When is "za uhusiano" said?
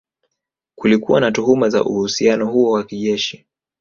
1.69-2.45